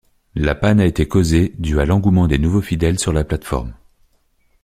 [0.33, 3.75] La panne a été causé dû a l'engouement des nouveaux fidèles sur la plateforme.